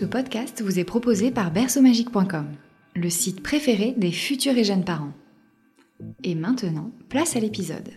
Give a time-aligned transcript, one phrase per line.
[0.00, 2.46] Ce podcast vous est proposé par berceaumagique.com,
[2.96, 5.12] le site préféré des futurs et jeunes parents.
[6.24, 7.90] Et maintenant, place à l'épisode.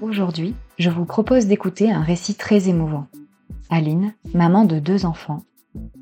[0.00, 3.06] Aujourd'hui, je vous propose d'écouter un récit très émouvant.
[3.70, 5.44] Aline, maman de deux enfants,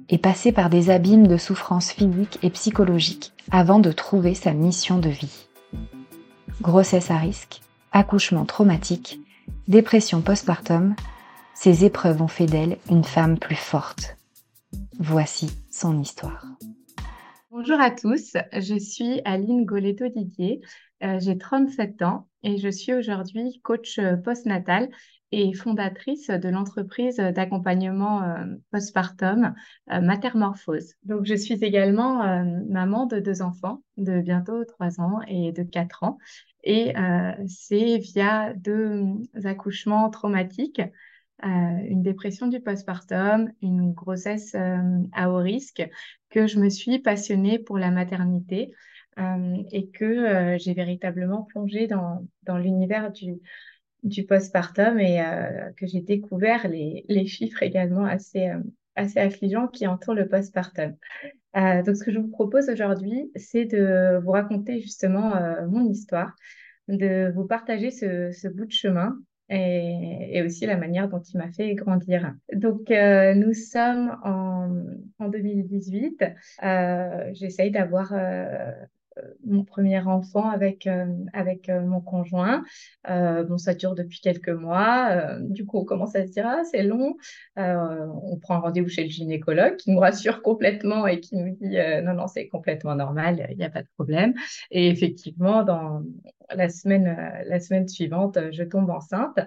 [0.08, 4.98] est passée par des abîmes de souffrances physiques et psychologiques avant de trouver sa mission
[4.98, 5.48] de vie.
[6.62, 7.60] Grossesse à risque,
[7.92, 9.20] accouchement traumatique,
[9.68, 10.94] dépression postpartum,
[11.54, 14.16] ces épreuves ont fait d'elle une femme plus forte.
[14.98, 16.46] Voici son histoire.
[17.50, 20.62] Bonjour à tous, je suis Aline Goletto-Didier,
[21.04, 24.88] euh, j'ai 37 ans et je suis aujourd'hui coach euh, postnatal
[25.32, 29.54] et fondatrice de l'entreprise d'accompagnement euh, postpartum
[29.88, 30.94] Matermorphose.
[31.04, 36.02] Donc je suis également maman de deux enfants de bientôt 3 ans et de 4
[36.04, 36.18] ans
[36.64, 36.94] et
[37.46, 39.02] c'est via deux
[39.44, 40.80] accouchements traumatiques
[41.44, 41.48] euh,
[41.88, 45.82] une dépression du postpartum, une grossesse euh, à haut risque,
[46.30, 48.72] que je me suis passionnée pour la maternité
[49.18, 53.40] euh, et que j'ai véritablement plongé dans, dans l'univers du,
[54.04, 55.20] du postpartum et
[55.76, 58.52] que j'ai découvert les, les, chiffres également assez,
[58.96, 60.96] assez affligeants qui entourent le postpartum.
[61.54, 65.34] donc, ce que je vous propose aujourd'hui, c'est de vous raconter justement
[65.68, 66.34] mon histoire,
[66.88, 69.18] de vous partager ce, bout de chemin
[69.48, 72.34] et, aussi la manière dont il m'a fait grandir.
[72.52, 74.84] Donc, euh, nous sommes en,
[75.18, 76.24] en 2018.
[76.62, 78.72] Euh, J'essaye d'avoir euh, euh,
[79.44, 82.64] mon premier enfant avec, euh, avec euh, mon conjoint.
[83.08, 85.38] bon, ça dure depuis quelques mois.
[85.40, 87.16] du coup, on commence à se dire, ah, c'est long.
[87.56, 92.14] on prend rendez-vous chez le gynécologue qui nous rassure complètement et qui nous dit, non,
[92.14, 94.34] non, c'est complètement normal, il n'y a pas de problème.
[94.70, 96.02] Et effectivement, dans
[96.54, 99.38] la semaine, la semaine suivante, je tombe enceinte.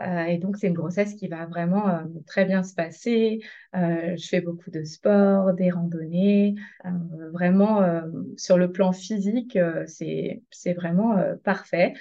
[0.00, 3.40] Euh, et donc, c'est une grossesse qui va vraiment euh, très bien se passer.
[3.74, 6.54] Euh, je fais beaucoup de sport, des randonnées.
[7.32, 7.82] vraiment,
[8.36, 11.94] sur le plan physique, c'est, c'est vraiment parfait.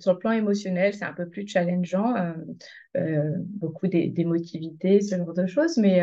[0.00, 2.14] sur le plan émotionnel, c'est un peu plus challengeant.
[2.94, 6.02] beaucoup d'émotivité, ce genre de choses, mais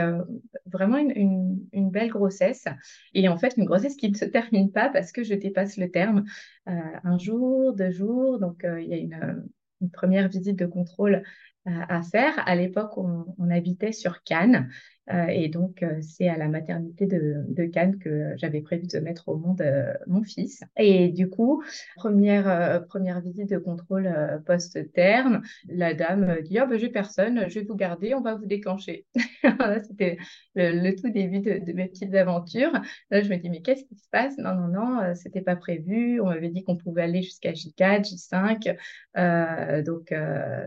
[0.65, 2.65] vraiment une, une, une, belle grossesse.
[3.13, 5.89] Et en fait, une grossesse qui ne se termine pas parce que je dépasse le
[5.89, 6.25] terme.
[6.65, 9.43] un jour, deux jours, donc il y a une
[9.83, 11.23] une première visite de contrôle
[11.67, 12.33] euh, à faire.
[12.47, 14.69] À l'époque, on, on, habitait sur Cannes.
[15.11, 19.29] Euh, et donc, euh, c'est à la maternité de, Cannes que j'avais prévu de mettre
[19.29, 20.63] au monde euh, mon fils.
[20.77, 21.63] Et du coup,
[21.95, 24.09] première, première visite de contrôle
[24.45, 28.45] post-terme, la dame dit oh, ben, J'ai personne, je vais vous garder, on va vous
[28.45, 29.05] déclencher.
[29.87, 30.17] C'était
[30.55, 32.73] le, tout début de, mes petites aventures.
[33.11, 34.37] Là, je me dis Mais qu'est-ce qui se passe?
[34.37, 36.19] Non, non, non, c'était pas prévu.
[36.21, 38.75] On m'avait dit qu'on pouvait aller jusqu'à J4, J5.
[39.17, 40.13] Euh, donc,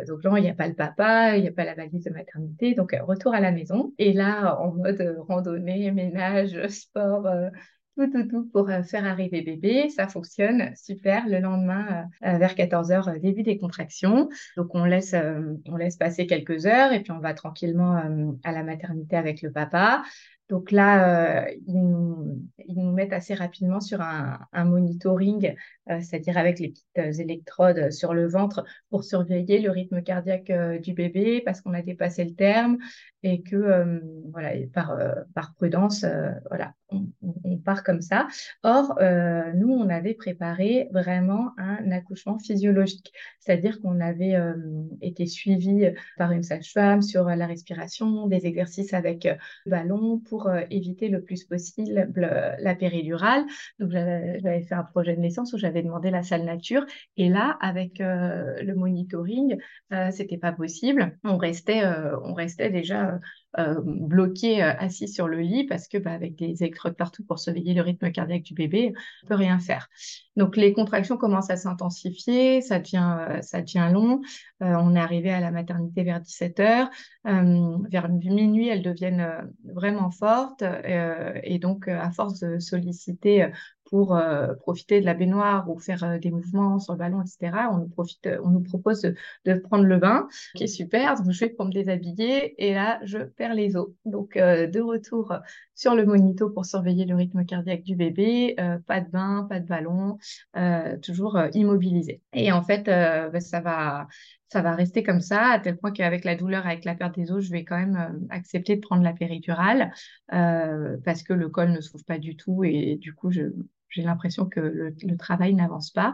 [0.06, 2.10] donc, là, il n'y a pas le papa, il n'y a pas la valise de
[2.10, 2.74] maternité.
[2.74, 3.92] Donc, retour à la maison.
[3.98, 7.48] Et là, en mode euh, randonnée, ménage, sport, euh,
[7.96, 9.88] tout, tout, tout pour euh, faire arriver bébé.
[9.88, 11.26] Ça fonctionne super.
[11.28, 14.28] Le lendemain, vers 14 h début des contractions.
[14.56, 15.14] Donc, on laisse
[15.98, 18.02] passer quelques heures et puis on va tranquillement
[18.44, 20.02] à la maternité avec le papa.
[20.48, 25.54] Donc là, euh, ils, nous, mettent assez rapidement sur un, monitoring,
[25.90, 30.52] euh, c'est-à-dire avec les petites euh, électrodes sur le ventre pour surveiller le rythme cardiaque
[30.82, 32.78] du bébé parce qu'on a dépassé le terme
[33.22, 34.52] et que voilà,
[35.34, 36.04] par prudence,
[36.48, 38.28] voilà, on, part comme ça.
[38.62, 38.96] Or,
[39.54, 44.36] nous, on avait préparé vraiment un accouchement physiologique, c'est-à-dire qu'on avait
[45.00, 49.26] été suivi par une sage-femme sur la respiration, des exercices avec
[49.64, 52.12] le ballon pour euh, éviter le plus possible
[52.58, 53.44] la péridurale.
[53.78, 56.84] Donc, j'avais fait un projet de naissance où j'avais demandé la salle nature.
[57.16, 59.56] Et là, avec euh, le monitoring,
[59.92, 61.18] euh, c'était pas possible.
[61.24, 61.82] On restait,
[62.24, 63.18] on restait déjà
[63.58, 67.38] euh, bloqué euh, assis sur le lit parce que bah, avec des électrodes partout pour
[67.38, 68.92] surveiller le rythme cardiaque du bébé,
[69.24, 69.88] on peut rien faire.
[70.36, 74.20] Donc les contractions commencent à s'intensifier, ça devient euh, ça devient long.
[74.60, 76.90] on est arrivé à la maternité vers 17 heures,
[77.24, 80.62] vers minuit elles deviennent vraiment fortes
[81.42, 83.50] et donc à force de solliciter
[83.88, 84.18] pour
[84.60, 88.28] profiter de la baignoire ou faire des mouvements sur le ballon, etc., on nous, profite,
[88.42, 91.16] on nous propose de, prendre le bain, qui est super.
[91.16, 93.88] Donc, je vais pour me déshabiller et là, je perds les os.
[94.04, 95.32] Donc, de retour
[95.74, 98.56] sur le monito pour surveiller le rythme cardiaque du bébé,
[98.86, 100.18] pas de bain, pas de ballon,
[101.02, 102.22] toujours immobilisé.
[102.32, 104.08] Et en fait, bah, ça va
[104.48, 107.32] ça va rester comme ça, à tel point qu'avec la douleur, avec la perte des
[107.32, 109.92] os, je vais quand même euh, accepter de prendre la péridurale
[110.32, 113.30] euh, parce que le col ne s'ouvre pas du tout et, du coup,
[113.96, 116.12] j'ai l'impression que le, travail n'avance pas.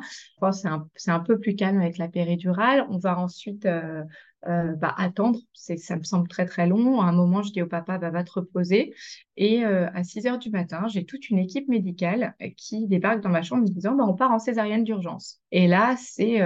[0.53, 2.87] c'est un, peu plus calme avec la péridurale.
[2.91, 4.05] On va ensuite euh,
[4.47, 7.01] euh, bah, attendre, ça me semble très très long.
[7.01, 8.95] À un moment, je dis au papa, bah, va te reposer.
[9.37, 13.31] Et euh, à 6 heures du matin, j'ai toute une équipe médicale qui débarque dans
[13.31, 15.41] ma chambre me disant, bah, on part en césarienne d'urgence.
[15.51, 16.39] Et là, c'est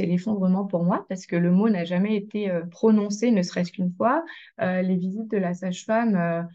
[0.00, 4.24] l'effondrement pour moi parce que le mot n'a jamais été prononcé, ne serait-ce qu'une fois.
[4.58, 6.48] les visites de la sage-femme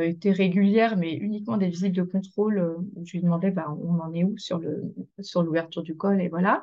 [0.00, 4.12] étaient régulières, mais uniquement des visites de contrôle où je lui demandais bah, on en
[4.14, 6.62] est où sur le sur l'ouverture du col et voilà.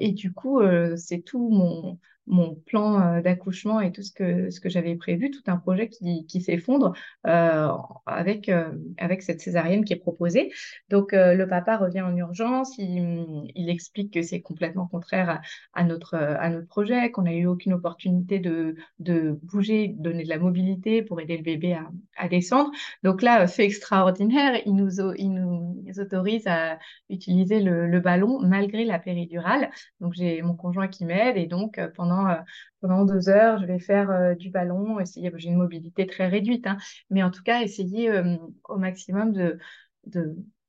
[0.00, 0.60] et du coup,
[0.96, 1.98] c'est tout mon
[2.28, 5.88] mon plan euh, d'accouchement et tout ce que, ce que j'avais prévu, tout un projet
[5.88, 6.92] qui, qui s'effondre
[7.26, 7.68] euh,
[8.06, 10.52] avec, euh, avec cette césarienne qui est proposée.
[10.90, 15.40] Donc, le papa revient en urgence, il, explique que c'est complètement contraire
[15.74, 20.28] à, notre, à notre projet, qu'on n'a eu aucune opportunité de, de bouger, donner de
[20.28, 22.70] la mobilité pour aider le bébé à, à descendre.
[23.02, 26.78] Donc là, fait extraordinaire, il nous, il nous autorise à
[27.10, 29.70] utiliser le ballon malgré la péridurale.
[30.00, 32.34] Donc, j'ai mon conjoint qui m'aide et donc pendant euh,
[32.80, 36.66] pendant, deux heures, je vais faire euh, du ballon, essayer, j'ai une mobilité très réduite,
[36.66, 36.76] hein,
[37.10, 38.36] mais en tout cas, essayer euh,
[38.68, 39.58] au maximum de,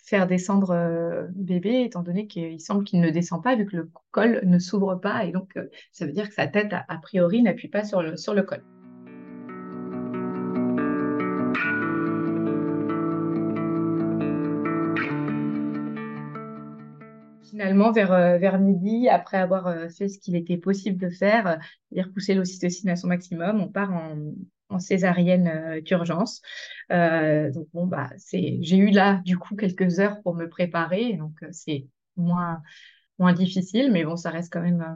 [0.04, 4.42] faire descendre bébé, étant donné qu'il semble qu'il ne descend pas, vu que le col
[4.44, 5.57] ne s'ouvre pas, et donc
[5.92, 8.63] ça veut dire que sa tête, a, priori, n'appuie pas sur le col.
[17.60, 21.46] finalement, vers, euh, vers midi, après avoir euh, fait ce qu'il était possible de faire,
[21.46, 21.56] euh,
[21.92, 24.16] c'est-à-dire pousser l'ocytocine à son maximum, on part en,
[24.70, 26.42] en césarienne d'urgence.
[26.90, 31.88] donc bon, bah, j'ai eu là, du coup, quelques heures pour me préparer, donc c'est
[32.16, 32.62] moins,
[33.18, 34.96] moins difficile, mais bon, ça reste quand même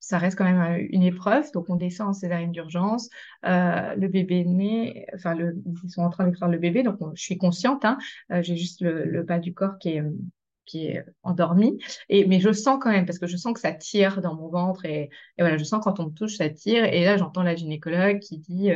[0.00, 1.50] ça reste quand même une épreuve.
[1.52, 3.10] Donc, on descend en césarienne d'urgence.
[3.42, 6.82] le bébé né, enfin, ils sont en train d'écrire le bébé.
[6.82, 7.84] Donc, je suis consciente.
[7.84, 7.98] Hein,
[8.30, 10.02] j'ai juste le, le, bas du corps qui est,
[10.68, 11.78] qui est endormi.
[12.08, 14.48] Et, mais je sens quand même, parce que je sens que ça tire dans mon
[14.48, 15.10] ventre et, et
[15.42, 16.84] voilà, je sens quand on me touche, ça tire.
[16.84, 18.70] Et là, j'entends la gynécologue qui dit,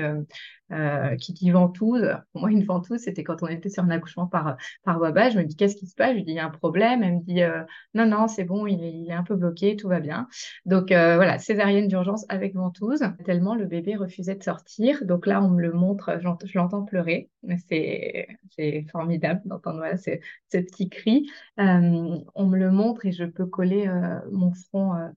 [0.71, 2.15] euh, euh, qui dit ventouse.
[2.33, 5.35] Pour moi, une ventouse, c'était quand on était sur un accouchement par, par basse.
[5.35, 6.11] Je me dis, qu'est-ce qui se passe?
[6.11, 7.03] Je lui dis, il y a un problème.
[7.03, 7.63] Elle me dit, euh,
[7.95, 10.29] non, non, c'est bon, il est, un peu bloqué, tout va bien.
[10.65, 15.05] Donc voilà, césarienne d'urgence avec ventouse, tellement le bébé refusait de sortir.
[15.05, 17.31] Donc là, on me le montre, je l'entends pleurer.
[17.69, 20.11] C'est formidable d'entendre voilà, ce,
[20.51, 21.29] ce, petit cri.
[21.59, 23.91] on me le montre et je peux coller
[24.31, 25.09] mon front euh,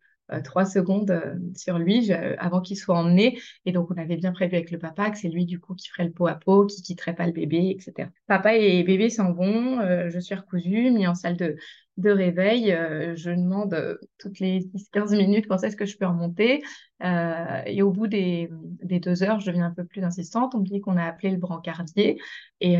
[0.43, 3.39] trois secondes euh, sur lui avant qu'il soit emmené.
[3.65, 5.89] Et donc, on avait bien prévu avec le papa que c'est lui, du coup, qui
[5.89, 8.09] ferait le pot à pot, qui quitterait pas le bébé, etc.
[8.27, 11.55] Papa et bébé s'en vont, euh, je suis recousue, mis en salle de,
[11.97, 12.75] de réveil.
[13.15, 16.61] je demande toutes les 10-15 minutes quand est-ce que je peux remonter.
[17.01, 18.49] et au bout des,
[18.83, 20.55] des, deux heures, je deviens un peu plus insistante.
[20.55, 22.19] On me dit qu'on a appelé le brancardier.
[22.59, 22.77] Et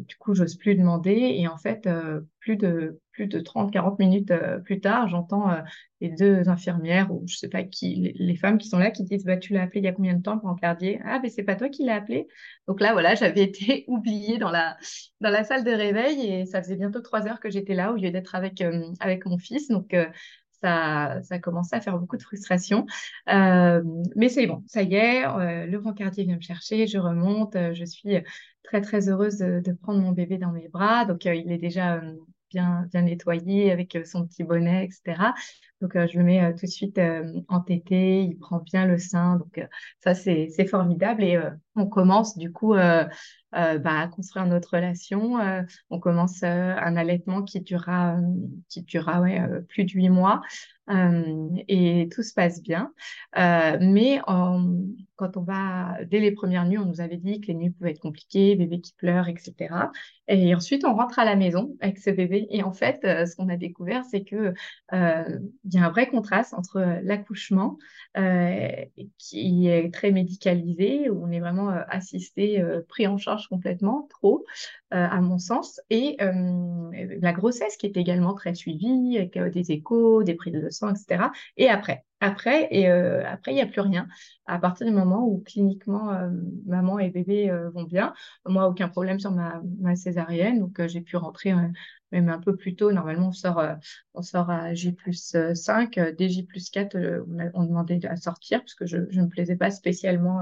[0.00, 1.12] du coup, j'ose plus demander.
[1.12, 1.88] Et en fait,
[2.40, 5.60] plus de plus de 30-40 minutes euh, plus tard, j'entends euh,
[6.00, 9.24] les deux infirmières ou je sais pas qui, les, femmes qui sont là qui disent
[9.24, 11.42] bah, Tu l'as appelé il y a combien de temps pour cardier Ah, mais c'est
[11.42, 12.28] pas toi qui l'as appelé?
[12.68, 14.76] Donc là, voilà, j'avais été oubliée dans la,
[15.20, 17.96] dans la salle de réveil et ça faisait bientôt trois heures que j'étais là au
[17.96, 19.66] lieu d'être avec, euh, avec mon fils.
[19.66, 19.96] Donc,
[20.62, 21.36] ça, ça
[21.72, 22.86] à faire beaucoup de frustration.
[23.26, 25.22] mais c'est bon, ça y est,
[25.66, 28.16] le brancardier vient me chercher, je remonte, je suis
[28.64, 31.04] très très heureuse de, prendre mon bébé dans mes bras.
[31.04, 32.00] Donc il est déjà
[32.50, 35.34] bien, bien nettoyé avec euh, son petit bonnet, etc.
[35.80, 37.00] Donc, euh, je le mets euh, tout de suite
[37.48, 39.36] en tété, il prend bien le sein.
[39.36, 39.64] Donc,
[40.00, 41.22] ça, c'est formidable.
[41.22, 41.40] Et
[41.76, 43.08] on commence du coup bah,
[43.52, 45.38] à construire notre relation.
[45.90, 48.16] on commence un allaitement qui durera,
[48.68, 50.40] qui durera ouais, plus de huit mois.
[51.68, 52.92] et tout se passe bien.
[53.36, 54.20] mais
[55.16, 57.90] quand on va, dès les premières nuits, on nous avait dit que les nuits pouvaient
[57.92, 59.90] être compliquées, bébé qui pleure, etc.
[60.28, 62.46] Et ensuite, on rentre à la maison avec ce bébé.
[62.50, 64.52] Et en fait, ce qu'on a découvert, c'est que
[65.70, 67.78] il y a un vrai contraste entre l'accouchement
[69.18, 74.44] qui est très médicalisé, où on est vraiment assisté, pris en charge complètement, trop,
[74.90, 80.34] à mon sens, et la grossesse qui est également très suivie, avec des échos, des
[80.34, 81.30] prises de sang, etc.
[81.56, 84.08] Et après, après, et après, il n'y a plus rien.
[84.46, 86.12] À partir du moment où cliniquement,
[86.66, 88.14] maman et bébé vont bien,
[88.46, 91.54] moi, aucun problème sur ma, ma césarienne, donc j'ai pu rentrer
[92.12, 92.92] même un peu plus tôt.
[92.92, 93.62] Normalement, on sort,
[94.14, 95.98] on sort à J plus 5.
[96.18, 96.96] Dès J plus 4,
[97.54, 100.40] on, demandait à sortir parce que je ne me plaisais pas spécialement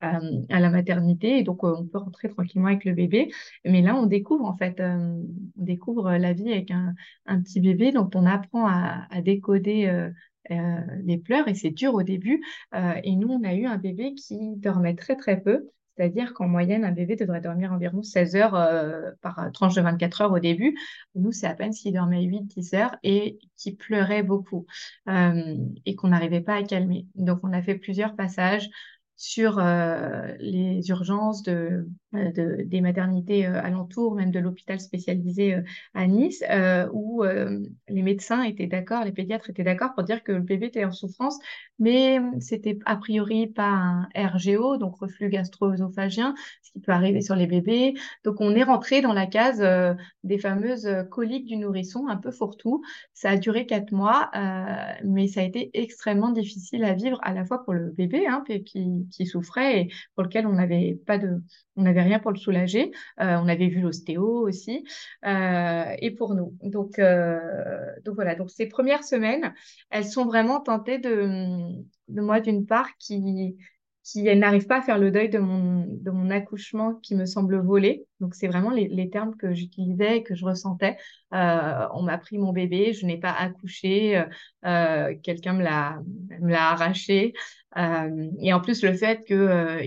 [0.00, 3.32] à, la maternité et donc on peut rentrer tranquillement avec le bébé.
[3.64, 5.24] Mais là, on découvre en fait, on
[5.56, 6.94] découvre la vie avec un,
[7.42, 10.10] petit bébé dont on apprend à, décoder euh,
[10.50, 12.44] les pleurs et c'est dur au début.
[12.74, 15.68] Euh, et nous, on a eu un bébé qui dormait très très peu.
[15.96, 20.20] C'est-à-dire qu'en moyenne, un bébé devrait dormir environ 16 heures euh, par tranche de 24
[20.20, 20.78] heures au début.
[21.16, 24.66] Nous, c'est à peine s'il dormait 8-10 heures et qui pleurait beaucoup
[25.06, 27.06] et qu'on n'arrivait pas à calmer.
[27.16, 28.68] Donc, on a fait plusieurs passages
[29.16, 29.60] sur
[30.38, 35.56] les urgences de, de, des maternités alentours, même de l'hôpital spécialisé
[35.94, 36.42] à Nice,
[36.92, 40.84] où les médecins étaient d'accord, les pédiatres étaient d'accord pour dire que le bébé était
[40.84, 41.38] en souffrance,
[41.78, 47.36] mais c'était a priori pas un RGO, donc reflux gastro-œsophagien, ce qui peut arriver sur
[47.36, 47.94] les bébés.
[48.24, 49.62] Donc on est rentré dans la case
[50.24, 52.82] des fameuses coliques du nourrisson, un peu fourre-tout.
[53.12, 54.30] Ça a duré quatre mois,
[55.04, 58.44] mais ça a été extrêmement difficile à vivre à la fois pour le bébé, hein,
[58.46, 61.40] qui souffrait et pour lequel on n'avait pas de,
[62.00, 62.90] rien pour le soulager.
[63.20, 64.84] Euh, on avait vu l'ostéo aussi
[65.26, 66.56] euh, et pour nous.
[66.62, 67.38] Donc, euh,
[68.04, 68.34] donc voilà.
[68.34, 69.54] Donc ces premières semaines,
[69.90, 71.58] elles sont vraiment tentées de,
[72.08, 73.56] moi d'une part qui
[74.04, 77.58] qui n'arrive pas à faire le deuil de mon, de mon accouchement qui me semble
[77.58, 78.06] volé.
[78.20, 80.96] Donc, c'est vraiment les, termes que j'utilisais et que je ressentais.
[81.30, 84.24] On m'a pris mon bébé, je n'ai pas accouché,
[84.62, 87.34] quelqu'un me l'a arraché.
[87.76, 89.82] Euh, et en plus, le fait que euh,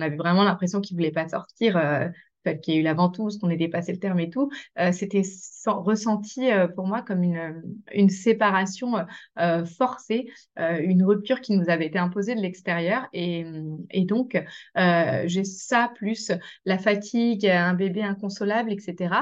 [0.00, 2.08] avait vraiment l'impression qu'il voulait pas sortir, euh,
[2.62, 5.22] qu'il y a eu la ventouse, qu'on ait dépassé le terme et tout, euh, c'était
[5.66, 8.94] ressenti euh, pour moi comme une, une séparation
[9.38, 13.06] euh, forcée, une rupture qui nous avait été imposée de l'extérieur.
[13.12, 13.44] Et,
[13.90, 14.42] et donc,
[14.76, 16.32] j'ai ça plus
[16.64, 19.14] la fatigue, un bébé inconsolable, etc.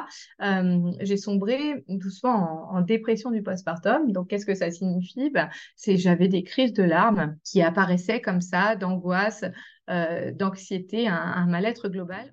[1.00, 4.12] j'ai sombré doucement en, dépression du postpartum.
[4.12, 5.30] Donc, qu'est-ce que ça signifie?
[5.30, 9.44] Ben, C'est j'avais des crises de larmes qui apparaissaient comme ça, d'angoisse,
[9.88, 12.32] d'anxiété, un mal-être global.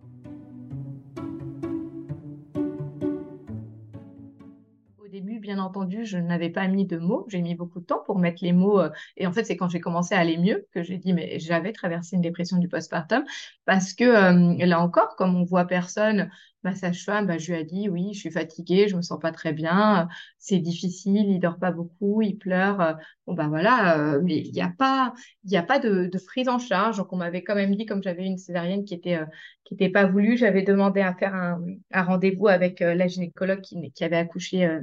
[5.16, 7.26] Début, bien entendu, je n'avais pas mis de mots.
[7.30, 8.80] J'ai mis beaucoup de temps pour mettre les mots.
[8.82, 11.40] Euh, et en fait, c'est quand j'ai commencé à aller mieux que j'ai dit, mais
[11.40, 13.24] j'avais traversé une dépression du postpartum.
[13.66, 16.30] Parce que euh, là encore, comme on voit personne,
[16.66, 19.32] ma sage-femme, bah, je lui ai dit, oui, je suis fatiguée, je me sens pas
[19.32, 22.98] très bien, c'est difficile, il dort pas beaucoup, il pleure.
[23.28, 25.14] Bon, bah voilà, euh, mais il n'y a pas,
[25.46, 26.98] il y a pas de, de, prise en charge.
[26.98, 29.20] Donc, on m'avait quand même dit, comme j'avais une césarienne qui était,
[29.64, 31.60] qui était pas voulue, j'avais demandé à faire un,
[31.94, 34.82] rendez-vous avec la gynécologue qui, avait accouché euh,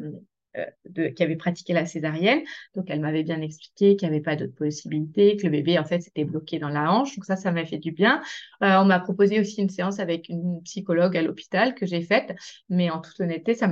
[0.89, 2.41] de, qui avait pratiqué la césarienne.
[2.75, 5.85] Donc, elle m'avait bien expliqué qu'il n'y avait pas d'autre possibilité, que le bébé, en
[5.85, 7.15] fait, s'était bloqué dans la hanche.
[7.17, 8.23] Donc, ça, ça m'a fait du bien.
[8.63, 12.35] Euh, on m'a proposé aussi une séance avec une psychologue à l'hôpital que j'ai faite.
[12.69, 13.69] Mais en toute honnêteté, ça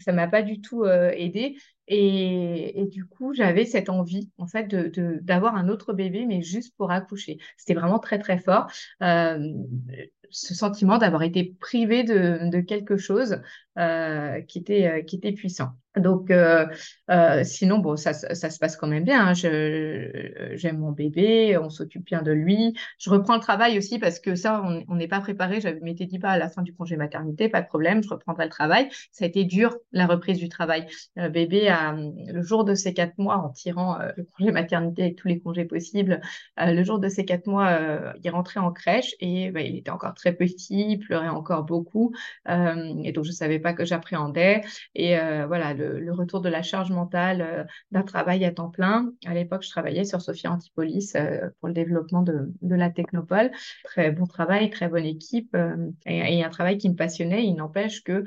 [0.00, 1.56] ça m'a pas du tout euh, aidé.
[1.86, 6.42] Et, et, du coup, j'avais cette envie, en fait, de, d'avoir un autre bébé, mais
[6.42, 7.38] juste pour accoucher.
[7.56, 8.68] C'était vraiment très, très fort.
[9.02, 9.52] Euh,
[10.30, 13.40] ce sentiment d'avoir été privé de, de quelque chose
[13.76, 15.70] euh, qui, était, euh, qui était puissant.
[15.96, 16.64] Donc, euh,
[17.42, 19.28] sinon, bon, ça, ça, se passe quand même bien.
[19.28, 19.34] Hein.
[19.34, 22.76] j'aime mon bébé, on s'occupe bien de lui.
[22.98, 25.60] Je reprends le travail aussi parce que ça, on n'est pas préparé.
[25.60, 28.44] Je m'étais dit pas à la fin du congé maternité, pas de problème, je reprendrai
[28.44, 28.88] le travail.
[29.10, 30.86] Ça a été dur, la reprise du travail.
[31.16, 35.16] Le bébé, a, le jour de ses quatre mois, en tirant le congé maternité avec
[35.16, 36.20] tous les congés possibles,
[36.56, 40.13] le jour de ses quatre mois, il rentrait en crèche et bah, il était encore
[40.14, 42.12] très petit, il pleurait encore beaucoup.
[42.48, 44.62] et donc, je savais pas que j'appréhendais.
[44.94, 45.16] Et
[45.46, 49.12] voilà, le, retour de la charge mentale euh, d'un travail à temps plein.
[49.26, 53.50] À l'époque, je travaillais sur Sophia Antipolis euh, pour le développement de, la Technopole.
[53.84, 57.44] Très bon travail, très bonne équipe euh, et, un travail qui me passionnait.
[57.44, 58.24] Il n'empêche que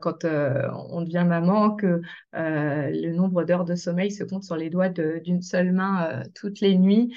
[0.00, 2.00] quand on devient maman, que
[2.32, 6.76] le nombre d'heures de sommeil se compte sur les doigts d'une seule main toutes les
[6.76, 7.14] nuits,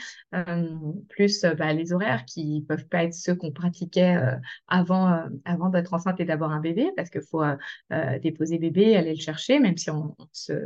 [1.10, 4.09] plus bah, les horaires qui peuvent pas être ceux qu'on pratiquait
[4.68, 7.44] avant, avant d'être enceinte et d'avoir un bébé, parce qu'il faut
[8.22, 10.16] déposer bébé, aller le chercher, même si on,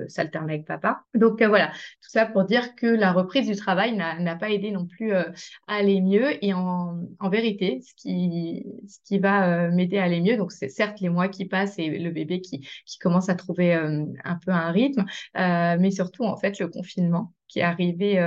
[0.08, 1.04] s'alterne avec papa.
[1.14, 4.72] Donc euh, voilà, tout ça pour dire que la reprise du travail n'a pas aidé
[4.72, 5.24] non plus euh,
[5.68, 6.44] à aller mieux.
[6.44, 10.52] Et en, en, vérité, ce qui, ce qui va euh, m'aider à aller mieux, donc
[10.52, 14.36] c'est certes les mois qui passent et le bébé qui, qui commence à trouver un
[14.46, 18.20] peu un rythme, mais surtout en fait le confinement qui est arrivé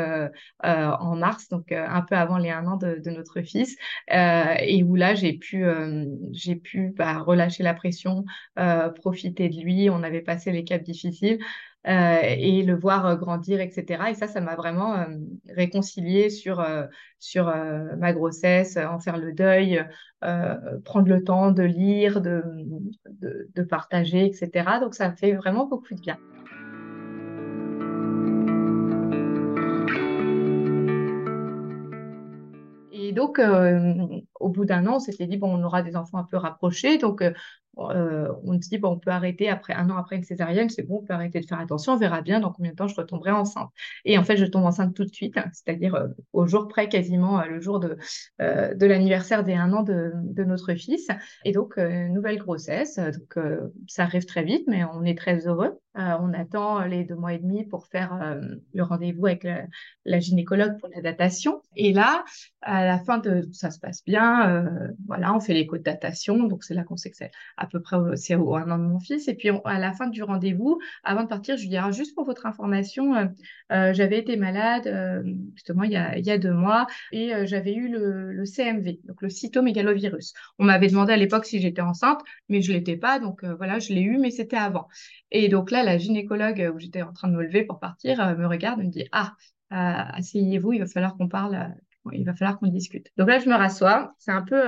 [0.62, 3.76] en mars, donc un peu avant les un an de, notre fils,
[4.08, 5.64] et où là j'ai pu
[6.32, 8.24] j'ai pu bah, relâcher la pression,
[8.96, 9.90] profiter de lui.
[9.90, 11.38] On avait passé les caps difficiles.
[11.86, 14.10] Euh, et le voir euh, grandir, etc.
[14.10, 15.04] Et ça, ça m'a vraiment euh,
[15.48, 16.66] réconcilié sur,
[17.20, 19.84] sur ma grossesse, en faire le deuil,
[20.84, 22.42] prendre le temps de lire, de,
[23.54, 24.80] de, partager, etc.
[24.80, 26.18] Donc, ça fait vraiment beaucoup de bien.
[33.16, 33.40] Donc,
[34.40, 36.98] au bout d'un an, on s'était dit, bon, on aura des enfants un peu rapprochés.
[36.98, 37.22] Donc,
[37.78, 40.82] euh, on se dit, bon, on peut arrêter après un an après une césarienne, c'est
[40.82, 42.94] bon, on peut arrêter de faire attention, on verra bien dans combien de temps je
[42.94, 43.70] retomberai enceinte.
[44.04, 46.88] Et en fait, je tombe enceinte tout de suite, hein, c'est-à-dire euh, au jour près,
[46.88, 47.98] quasiment euh, le jour de,
[48.38, 51.08] de l'anniversaire des un an de, de, notre fils.
[51.44, 52.98] Et donc, nouvelle grossesse.
[52.98, 53.38] Donc,
[53.88, 55.78] ça arrive très vite, mais on est très heureux.
[55.96, 58.38] On attend les deux mois et demi pour faire
[58.74, 59.46] le rendez-vous avec
[60.04, 61.62] la, gynécologue pour la datation.
[61.74, 62.24] Et là,
[62.60, 64.68] à la fin de ça se passe bien.
[65.06, 66.44] voilà, on fait l'écho de datation.
[66.44, 68.84] Donc, c'est là qu'on sait que c'est à peu près c'est au un an de
[68.84, 69.28] mon fils.
[69.28, 72.24] Et puis à la fin du rendez-vous, avant de partir, je lui dis juste pour
[72.24, 73.26] votre information, euh,
[73.72, 75.22] euh, j'avais été malade euh,
[75.54, 79.22] justement il y, a, il y a deux mois et j'avais eu le, CMV, donc
[79.22, 80.32] le cytomégalovirus.
[80.58, 83.92] On m'avait demandé à l'époque si j'étais enceinte, mais je l'étais pas, donc voilà, je
[83.92, 84.88] l'ai eu, mais c'était avant.
[85.30, 88.46] Et donc là, la gynécologue où j'étais en train de me lever pour partir me
[88.46, 89.34] regarde et me dit ah
[89.70, 91.74] asseyez-vous, il va falloir qu'on parle
[92.12, 93.10] il va falloir qu'on discute.
[93.16, 94.14] Donc là, je me rassois.
[94.18, 94.60] C'est un peu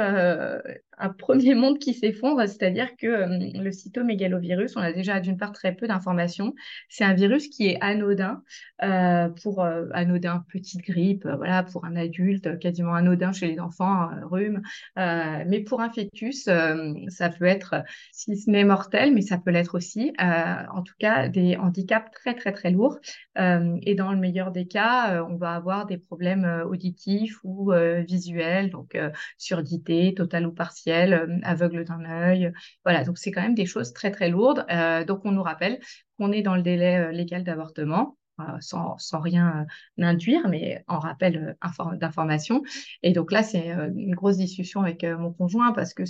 [1.01, 5.53] un premier monde qui s'effondre, c'est-à-dire que euh, le cytomégalovirus, on a déjà d'une part
[5.53, 6.55] très peu d'informations.
[6.89, 8.43] C'est un virus qui est anodin
[8.83, 14.09] euh, pour euh, anodin petite grippe, voilà, pour un adulte, quasiment anodin chez les enfants,
[14.31, 14.63] rhume.
[14.97, 19.77] mais pour un fœtus, ça peut être, si ce n'est mortel, mais ça peut l'être
[19.77, 20.13] aussi.
[20.19, 22.99] en tout cas, des handicaps très très très lourds.
[23.37, 27.73] et dans le meilleur des cas, on va avoir des problèmes auditifs ou
[28.07, 28.97] visuels, donc
[29.37, 32.53] surdité totale ou partielle euh, aveugle d'un œil.
[32.85, 34.65] Voilà, donc c'est quand même des choses très très lourdes.
[34.71, 35.81] Euh, donc on nous rappelle
[36.19, 38.17] qu'on est dans le délai euh, légal d'avortement.
[38.61, 39.67] Sans, sans, rien
[39.99, 41.57] induire, mais en rappel
[41.95, 42.63] d'information.
[43.03, 46.05] Et donc là, c'est une grosse discussion avec mon conjoint parce que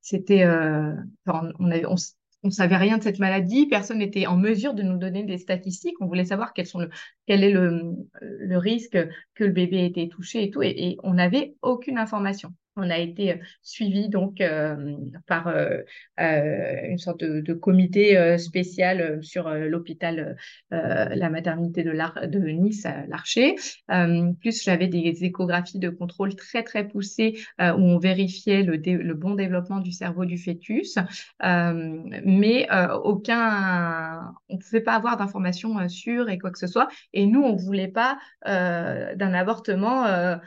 [0.00, 1.94] c'était, on, on,
[2.44, 5.96] on, savait rien de cette maladie, personne n'était en mesure de nous donner des statistiques.
[6.00, 6.90] On voulait savoir quels sont le,
[7.26, 8.98] quel est le, risque
[9.34, 13.32] que le bébé était touché et tout, et, on n'avait aucune information on a été
[13.32, 15.82] euh, suivi donc euh, par euh,
[16.18, 20.36] une sorte de, comité spécial sur l'hôpital,
[20.70, 23.54] la maternité de, Nice, l'Archer.
[24.40, 29.78] plus j'avais des échographies de contrôle très très poussées où on vérifiait le, bon développement
[29.78, 30.98] du cerveau du fœtus,
[31.40, 32.66] mais
[33.04, 36.88] aucun, on ne pouvait pas avoir d'informations sûres et quoi que ce soit.
[37.14, 40.04] Et nous, on voulait pas d'un avortement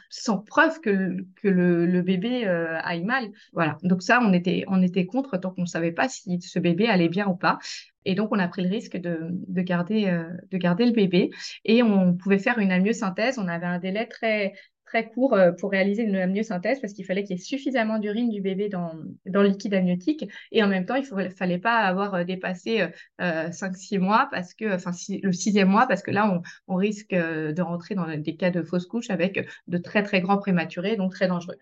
[0.10, 3.30] sans preuve que, le, bébé euh, aille mal.
[3.54, 3.78] Voilà.
[3.84, 6.88] Donc ça, on était, on était contre tant qu'on ne savait pas si ce bébé
[6.88, 7.60] allait bien ou pas.
[8.06, 11.32] Et donc, on a pris le risque de, de garder, euh, de garder le bébé.
[11.66, 13.38] Et on pouvait faire une amyosynthèse.
[13.38, 14.54] On avait un délai très,
[14.88, 18.30] très court euh, pour réaliser une amyosynthèse parce qu'il fallait qu'il y ait suffisamment d'urine
[18.30, 18.94] du bébé dans,
[19.26, 20.30] dans le liquide amniotique.
[20.52, 22.88] Et en même temps, il ne fallait pas avoir dépassé
[23.20, 26.42] 5-6 mois parce que, enfin, le sixième mois, parce que là, on,
[26.74, 30.38] on risque de rentrer dans des cas de fausse couche avec de très, très grands
[30.38, 31.58] prématurés, donc très dangereux.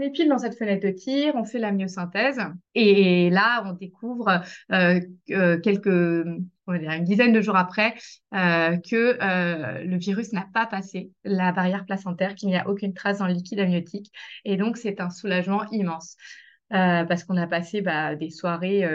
[0.00, 2.40] On est pile dans cette fenêtre de tir, on fait la myosynthèse
[2.74, 7.94] et là, on découvre euh, quelques, une dizaine de jours après
[8.34, 12.94] euh, que euh, le virus n'a pas passé la barrière placentaire, qu'il n'y a aucune
[12.94, 14.10] trace dans le liquide amniotique.
[14.44, 16.16] Et donc, c'est un soulagement immense.
[16.70, 18.88] parce qu'on a passé bah, des soirées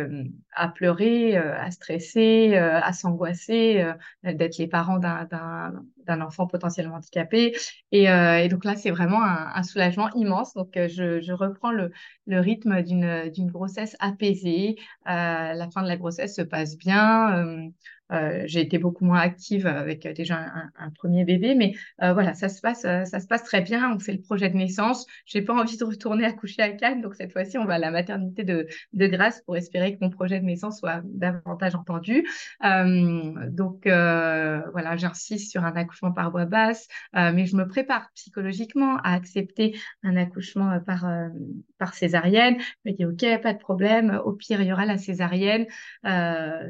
[0.54, 3.86] à pleurer, à stresser, à s'angoisser,
[4.24, 5.74] d'être les parents d'un
[6.06, 7.56] d'un enfant potentiellement handicapé.
[7.92, 10.54] Et, euh, et donc là, c'est vraiment un, soulagement immense.
[10.54, 11.92] Donc, euh, je, reprends le,
[12.28, 14.76] rythme d'une grossesse apaisée.
[15.08, 17.72] Euh, la fin de la grossesse se passe bien.
[18.46, 20.46] J'ai été beaucoup moins active avec déjà
[20.78, 23.94] un, premier bébé, mais voilà, ça se passe, ça se passe très bien.
[23.96, 25.08] On fait le projet de naissance.
[25.26, 27.92] J'ai pas envie de retourner accoucher à Cannes, donc cette fois-ci, on va à la
[27.92, 32.28] maternité de, de Grasse pour espérer que mon projet de naissance soit davantage entendu.
[32.62, 38.98] donc voilà, j'insiste sur un accouchement par voie basse, euh, mais je me prépare psychologiquement
[38.98, 41.30] à accepter un accouchement euh, par, euh,
[41.78, 42.58] par césarienne.
[42.86, 45.66] Je me dis, OK, pas de problème, au pire, il y aura la césarienne.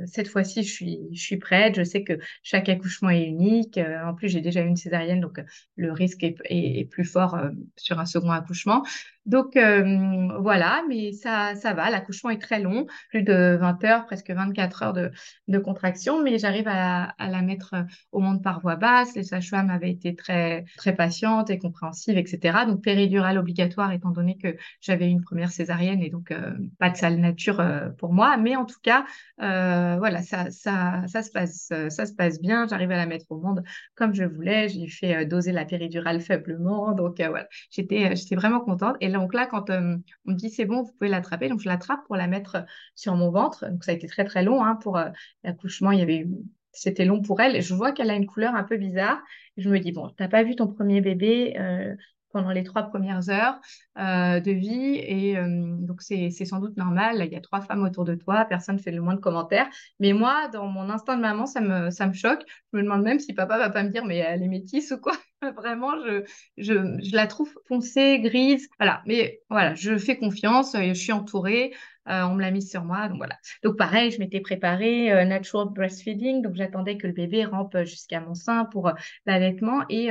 [0.05, 3.79] cette fois-ci, je suis, je suis prête, je sais que chaque accouchement est unique.
[4.03, 5.39] en plus, j'ai déjà eu une césarienne, donc
[5.75, 7.37] le risque est, est, plus fort
[7.77, 8.83] sur un second accouchement.
[9.25, 11.89] Donc euh, voilà, mais ça, va.
[11.89, 16.67] L'accouchement est très long, plus de 20 heures, presque 24 heures de, contraction, mais j'arrive
[16.67, 17.75] à, la mettre
[18.11, 19.15] au monde par voie basse.
[19.15, 22.65] Les sages-femmes avaient été très, très patientes et compréhensives, etc.
[22.67, 26.97] Donc péridurale obligatoire, étant donné que j'avais une première césarienne et donc euh, pas de
[26.97, 28.37] sale nature euh, pour moi.
[28.37, 29.05] Mais en tout cas,
[29.41, 32.67] euh, voilà, ça, ça, ça, se passe, ça se passe bien.
[32.67, 33.63] J'arrive à la mettre au monde
[33.95, 34.69] comme je voulais.
[34.69, 36.91] J'ai fait doser la péridurale faiblement.
[36.93, 38.97] Donc voilà, j'étais, vraiment contente.
[39.15, 42.15] Donc là, quand on me dit c'est bon, vous pouvez l'attraper, donc je l'attrape pour
[42.15, 43.69] la mettre sur mon ventre.
[43.69, 44.99] Donc ça a été très très long hein, pour
[45.43, 45.91] l'accouchement.
[45.91, 46.29] Il y avait eu
[46.75, 47.61] c'était long pour elle.
[47.61, 49.19] Je vois qu'elle a une couleur un peu bizarre.
[49.57, 51.95] Je me dis, bon, t'as pas vu ton premier bébé, euh,
[52.35, 53.61] pendant les trois premières heures
[53.97, 54.97] euh, de vie.
[54.97, 55.47] Et euh,
[55.79, 57.21] donc, c'est sans doute normal.
[57.25, 59.69] Il y a trois femmes autour de toi, personne ne fait le moins de commentaires.
[60.01, 62.41] Mais moi, dans mon instinct de maman, ça me, ça me choque.
[62.73, 64.97] Je me demande même si papa va pas me dire, mais elle est métisse ou
[64.97, 65.13] quoi?
[65.55, 66.25] Vraiment, je,
[66.57, 68.67] je, je, la trouve foncée, grise.
[68.79, 69.01] Voilà.
[69.05, 70.75] Mais voilà, je fais confiance.
[70.75, 71.73] Je suis entourée.
[72.07, 73.07] Euh, on me l'a mise sur moi.
[73.07, 73.37] Donc voilà.
[73.63, 76.41] Donc pareil, je m'étais préparée euh, natural breastfeeding.
[76.41, 78.93] Donc j'attendais que le bébé rampe jusqu'à mon sein pour euh,
[79.25, 80.09] l'allaitement et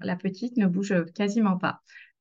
[0.00, 1.80] la petite ne bouge quasiment pas.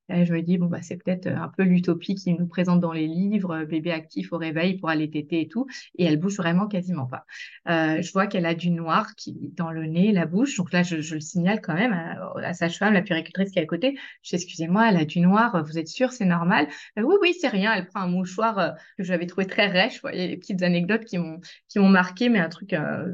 [0.10, 2.92] Et je me dis, bon, bah, c'est peut-être un peu l'utopie qu'ils nous présente dans
[2.92, 5.66] les livres, bébé actif au réveil pour aller téter et tout.
[5.98, 7.26] Et elle bouge vraiment quasiment pas.
[7.70, 10.58] Euh, je vois qu'elle a du noir qui, dans le nez, la bouche.
[10.58, 13.66] Donc là, je, le signale quand même à, sa femme, la puricultrice qui est à
[13.66, 13.98] côté.
[14.24, 16.68] Je dis, excusez-moi, elle a du noir, vous êtes sûre, c'est normal?
[17.00, 17.74] Euh, Oui, oui, c'est rien.
[17.74, 19.96] Elle prend un mouchoir euh, que j'avais trouvé très rêche.
[19.96, 21.40] Vous voyez, les petites anecdotes qui m'ont
[21.70, 23.08] qui m'ont marqué, mais un truc euh,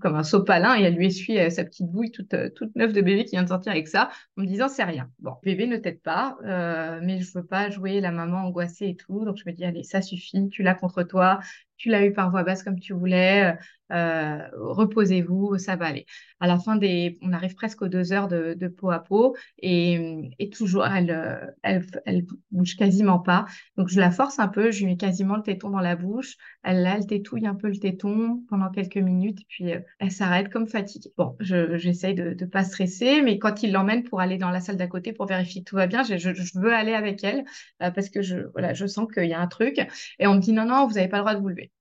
[0.00, 0.76] comme un sopalin.
[0.78, 3.48] Et elle lui essuie sa petite bouille toute, toute neuve de bébé qui vient de
[3.48, 5.08] sortir avec ça, en me disant, c'est rien.
[5.20, 6.31] Bon, bébé ne t'aide pas.
[6.44, 9.24] Euh, mais je veux pas jouer la maman angoissée et tout.
[9.24, 11.40] Donc je me dis, allez, ça suffit, tu l'as contre toi,
[11.82, 13.56] tu l'as eu par voix basse comme tu voulais,
[13.92, 16.06] euh, reposez-vous, ça va aller.
[16.40, 20.32] À la fin des, on arrive presque aux deux heures de, peau à peau et,
[20.38, 23.46] et toujours, elle, elle, elle bouge quasiment pas.
[23.76, 26.36] Donc je la force un peu, je lui mets quasiment le téton dans la bouche.
[26.62, 30.48] Elle, là, elle tétouille un peu le téton pendant quelques minutes, puis euh, elle s'arrête
[30.50, 31.12] comme fatiguée.
[31.18, 34.76] Bon, j'essaye de ne pas stresser, mais quand il l'emmène pour aller dans la salle
[34.76, 37.44] d'à côté pour vérifier que tout va bien, je, je, je veux aller avec elle
[37.82, 39.78] euh, parce que je, voilà, je sens qu'il y a un truc.
[40.20, 41.71] Et on me dit non, non, vous n'avez pas le droit de vous lever.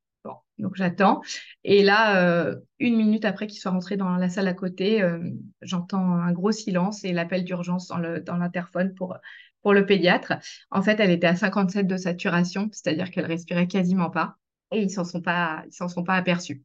[0.62, 1.22] Donc j'attends.
[1.64, 5.20] Et là, euh, une minute après qu'il soit rentré dans la salle à côté, euh,
[5.62, 9.18] j'entends un gros silence et l'appel d'urgence dans l'interphone pour,
[9.64, 10.34] pour le pédiatre.
[10.70, 14.38] En fait, elle était à 57 de saturation, c'est-à-dire qu'elle respirait quasiment pas.
[14.72, 16.64] Et ils s'en s'en sont pas aperçus.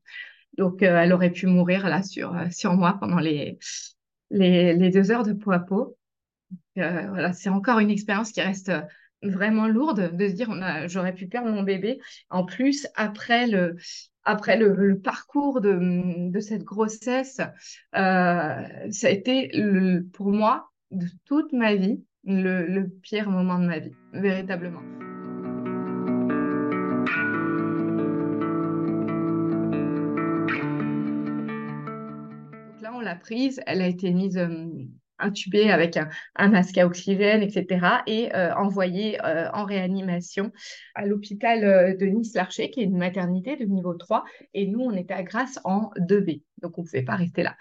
[0.59, 3.59] Donc, euh, elle aurait pu mourir là sur, sur moi pendant les,
[4.31, 5.97] les, les deux heures de peau à peau.
[6.77, 8.71] voilà, c'est encore une expérience qui reste
[9.23, 10.51] vraiment lourde de se dire
[10.87, 11.99] j'aurais pu perdre mon bébé.
[12.31, 13.77] En plus, après le,
[14.25, 17.41] après le, parcours de, de, cette grossesse,
[17.95, 19.51] euh, ça a été
[20.13, 24.83] pour moi, de toute ma vie, le, le pire moment de ma vie, véritablement.
[32.83, 34.67] Là, on l'a prise, elle a été mise euh,
[35.19, 35.97] intubé avec
[36.37, 40.53] un, masque à oxygène, etc., et euh, envoyé euh, en réanimation
[40.95, 44.25] à l'hôpital euh, de Nice-Larcher, qui est une maternité de niveau 3,
[44.55, 47.57] et nous, on était à Grasse en 2B, donc on ne pouvait pas rester là.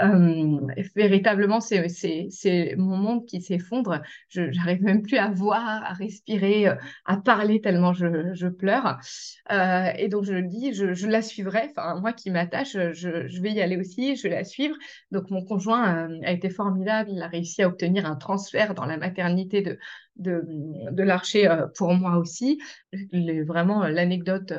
[0.00, 0.60] Euh,
[0.94, 4.02] véritablement, c'est mon monde qui s'effondre.
[4.28, 8.98] Je n'arrive même plus à voir, à respirer, euh, à parler tellement je, pleure.
[9.50, 11.68] Euh, et donc, je dis, je, la suivrai.
[11.70, 14.76] Enfin, moi qui m'attache, je, vais y aller aussi, je vais la suivre.
[15.10, 17.10] Donc, mon conjoint a été formidable.
[17.12, 19.78] Il a réussi à obtenir un transfert dans la maternité de,
[20.16, 20.44] de,
[20.90, 22.60] de l'archer pour moi aussi.
[23.12, 24.52] Vraiment, l'anecdote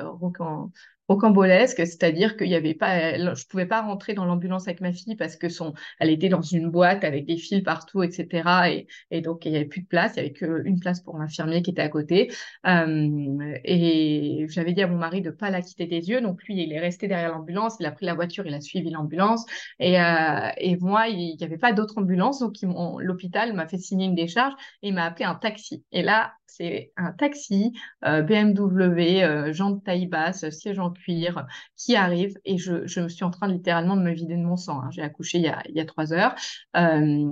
[1.07, 5.15] rocambolesque, c'est-à-dire qu'il y avait pas, je pouvais pas rentrer dans l'ambulance avec ma fille
[5.15, 8.69] parce que son, elle était dans une boîte avec des fils partout, etc.
[8.69, 11.17] Et, et donc il y avait plus de place, il y avait qu'une place pour
[11.17, 12.31] l'infirmier qui était à côté.
[12.65, 16.61] Euh, et j'avais dit à mon mari de pas la quitter des yeux, donc lui
[16.61, 19.45] il est resté derrière l'ambulance, il a pris la voiture, il a suivi l'ambulance.
[19.79, 22.55] Et, euh, et moi il n'y avait pas d'autre ambulance, donc
[22.99, 25.83] l'hôpital m'a fait signer une décharge et m'a appelé un taxi.
[25.91, 27.73] Et là c'est un taxi
[28.05, 33.23] euh, BMW, euh, de taille basse, siège en cuir, qui arrive et je, je suis
[33.23, 34.81] en train littéralement de me vider de mon sang.
[34.81, 34.89] Hein.
[34.91, 36.35] J'ai accouché il y, a, il y a trois heures
[36.75, 37.31] euh,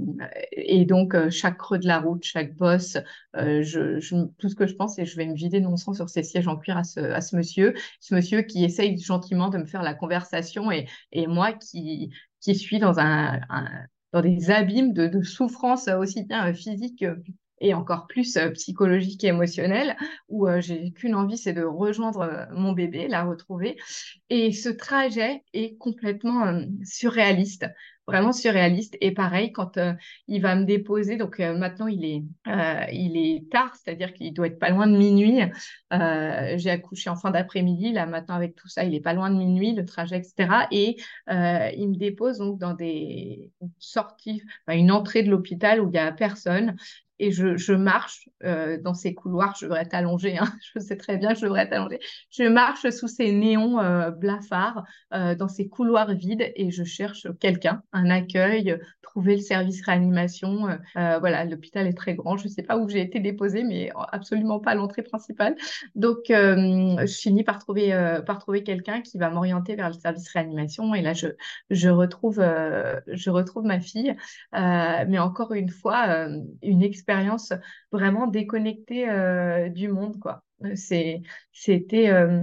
[0.51, 2.97] et donc euh, chaque creux de la route, chaque bosse,
[3.35, 3.63] euh,
[4.37, 6.23] tout ce que je pense c'est je vais me vider de mon sang sur ces
[6.23, 9.65] sièges en cuir à ce, à ce monsieur, ce monsieur qui essaye gentiment de me
[9.65, 12.11] faire la conversation et, et moi qui,
[12.41, 13.41] qui suis dans un
[14.13, 17.03] dans des abîmes de, de souffrance aussi bien physique
[17.61, 19.95] et encore plus psychologique et émotionnel,
[20.29, 23.77] où j'ai qu'une envie, c'est de rejoindre mon bébé, la retrouver.
[24.29, 27.65] Et ce trajet est complètement surréaliste
[28.07, 28.97] vraiment surréaliste.
[29.01, 29.93] Et pareil, quand euh,
[30.27, 34.33] il va me déposer, donc euh, maintenant il est, euh, il est tard, c'est-à-dire qu'il
[34.33, 35.41] doit être pas loin de minuit.
[35.91, 39.37] J'ai accouché en fin d'après-midi, là maintenant avec tout ça, il est pas loin de
[39.37, 40.67] minuit, le trajet, etc.
[40.71, 45.97] Et il me dépose donc dans des sorties, une entrée de l'hôpital où il y
[45.97, 46.75] a personne
[47.19, 51.17] et je, marche euh, dans ces couloirs, je devrais être allongée, hein, je sais très
[51.17, 51.99] bien que je devrais être allongée,
[52.29, 57.27] je marche sous ces néons euh, blafards euh, dans ces couloirs vides et je cherche
[57.39, 60.67] quelqu'un, un accueil, trouver le service réanimation.
[60.95, 64.59] Voilà, l'hôpital est très grand, je ne sais pas où j'ai été déposée, mais absolument
[64.59, 65.55] pas à l'entrée principale.
[65.95, 67.91] Donc, je finis par trouver,
[68.25, 71.27] par trouver quelqu'un qui va m'orienter vers le service réanimation et là, je,
[71.69, 72.43] je, retrouve,
[73.07, 74.15] je retrouve ma fille.
[74.51, 76.27] mais encore une fois,
[76.61, 77.53] une expérience expérience
[77.91, 80.41] vraiment déconnectée euh, du monde, quoi.
[80.73, 82.41] C'est, c'était, euh,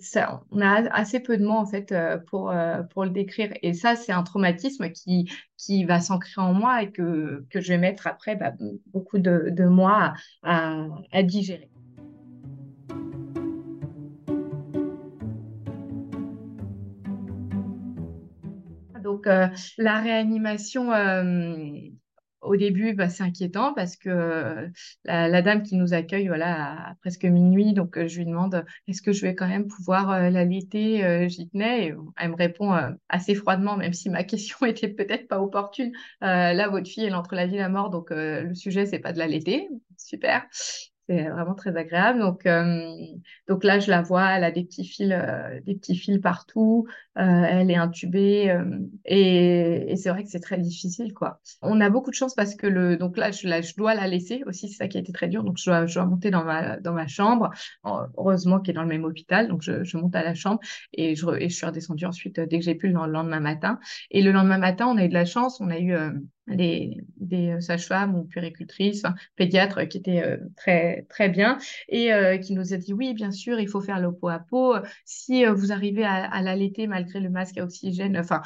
[0.00, 0.42] ça.
[0.50, 2.54] On a assez peu de mots en fait euh, pour
[2.90, 3.52] pour le décrire.
[3.62, 7.68] Et ça, c'est un traumatisme qui qui va s'ancrer en moi et que que je
[7.68, 8.52] vais mettre après bah,
[8.86, 11.68] beaucoup de, de mois à digérer.
[19.02, 20.90] Donc, la réanimation,
[22.42, 24.68] au début, bah, c'est inquiétant parce que euh,
[25.04, 29.02] la, dame qui nous accueille, voilà, à presque minuit, donc euh, je lui demande est-ce
[29.02, 32.72] que je vais quand même pouvoir euh, l'allaiter J'y tenais et elle me répond
[33.08, 35.92] assez froidement, même si ma question était peut-être pas opportune.
[36.20, 39.12] là, votre fille, elle entre la vie et la mort, donc le sujet c'est pas
[39.12, 39.68] de l'allaiter.
[39.96, 40.46] Super.
[41.10, 42.20] C'est vraiment très agréable.
[42.20, 42.82] Donc, euh,
[43.48, 46.86] donc là, je la vois, elle a des petits fils, euh, des petits fils partout.
[47.18, 48.56] Euh, elle est intubée
[49.04, 51.40] et, et c'est vrai que c'est très difficile, quoi.
[51.62, 54.44] On a beaucoup de chance parce que le, donc là, je, je dois la laisser
[54.46, 54.68] aussi.
[54.68, 55.42] C'est ça qui a été très dur.
[55.42, 57.50] Donc, je dois, je dois monter dans ma, dans ma chambre.
[57.84, 59.48] Heureusement qu'elle est dans le même hôpital.
[59.48, 60.60] Donc, je, je monte à la chambre
[60.92, 63.80] et je, et je suis redescendue ensuite dès que j'ai pu le lendemain matin.
[64.12, 65.60] Et le lendemain matin, on a eu de la chance.
[65.60, 65.92] On a eu
[66.50, 69.02] des, euh, sages-femmes ou puéricultrices,
[69.36, 71.58] pédiatres qui étaient euh, très très bien
[71.88, 74.38] et euh, qui nous a dit oui bien sûr il faut faire le pot à
[74.38, 74.76] pot.
[75.04, 78.42] Si vous arrivez à, à l'allaiter malgré le masque à oxygène enfin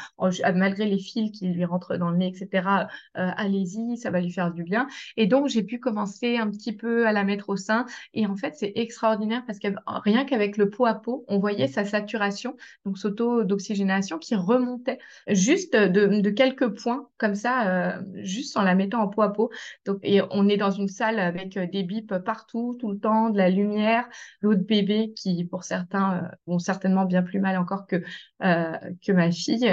[0.55, 2.69] malgré les fils qui lui rentrent dans le nez etc
[3.15, 4.87] allez-y ça va lui faire du bien.
[5.17, 7.87] Et donc j'ai pu commencer un petit peu à la mettre au sein.
[8.13, 11.69] Et en fait c'est extraordinaire parce que rien qu'avec le pot à pot on voyait
[11.69, 18.57] sa saturation donc ce taux d'oxygénation qui remontait juste de quelques points comme ça juste
[18.57, 19.51] en la mettant en peau à peau.
[19.87, 23.31] Donc, et on est dans une salle avec euh, des bips partout, tout le temps,
[23.31, 24.09] de la lumière,
[24.41, 28.03] l'autre bébé qui, pour certains, euh, vont certainement bien plus mal encore que,
[28.43, 28.73] euh,
[29.05, 29.71] que ma fille.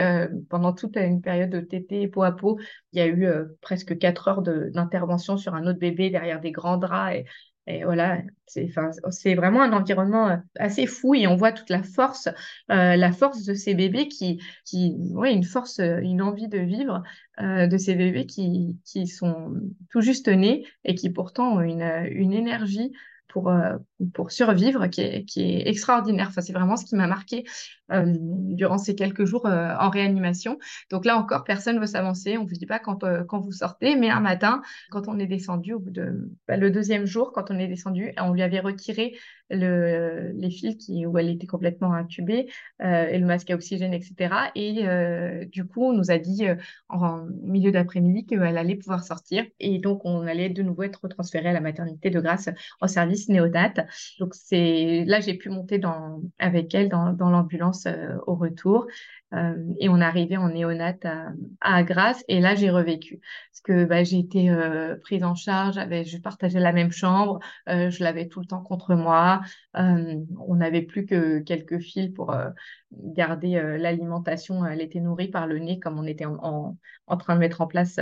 [0.50, 2.60] pendant toute une période de tété peau à peau,
[2.94, 3.28] il y a eu
[3.62, 7.24] presque quatre heures d'intervention sur un autre bébé derrière des grands draps
[7.68, 12.28] et voilà, c'est vraiment un environnement euh, assez fou et on voit toute la force,
[12.72, 16.58] euh, la force de ces bébés qui, qui ouais, une force, euh, une envie de
[16.58, 17.04] vivre
[17.40, 19.56] de ces bébés qui, qui sont
[19.90, 22.92] tout juste nés et qui pourtant ont une, une énergie
[23.30, 23.52] pour,
[24.14, 26.28] pour survivre qui est, extraordinaire.
[26.30, 27.44] Enfin, c'est vraiment ce qui m'a marqué
[27.92, 30.58] euh, durant ces quelques jours euh, en réanimation.
[30.90, 32.38] Donc là encore, personne ne veut s'avancer.
[32.38, 35.28] On ne vous dit pas quand, quand vous sortez, mais un matin, quand on est
[35.28, 38.60] descendu, au bout de bah, le deuxième jour, quand on est descendu, on lui avait
[38.60, 39.18] retiré
[39.50, 42.48] le, les fils où elle était complètement intubée
[42.80, 44.52] et le masque à oxygène, etc.
[44.56, 44.86] Et
[45.48, 46.46] du coup, on nous a dit
[46.88, 49.46] en milieu d'après-midi qu'elle allait pouvoir sortir.
[49.60, 53.30] Et donc, on allait de nouveau être transféré à la maternité de grâce en service
[53.30, 53.82] néodate.
[54.20, 55.80] Donc c'est là j'ai pu monter
[56.40, 58.88] avec elle dans, l'ambulance euh, au retour
[59.80, 64.04] et on arrivait en néonate à, à Grasse et là j'ai revécu parce que bah,
[64.04, 68.40] j'ai été euh, prise en charge, j'avais je partageais la même chambre, je l'avais tout
[68.42, 69.42] le temps contre moi,
[69.74, 72.36] on n'avait plus que quelques fils pour
[72.92, 76.78] garder l'alimentation, elle était nourrie par le nez comme on était en,
[77.20, 78.00] train de mettre en place